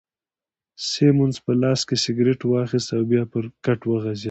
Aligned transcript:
سیمونز 0.89 1.37
په 1.45 1.51
لاس 1.61 1.79
کي 1.87 1.95
سګرېټ 2.03 2.41
واخیست 2.45 2.89
او 2.95 3.01
بیا 3.09 3.23
پر 3.31 3.43
کټ 3.65 3.79
وغځېد. 3.85 4.19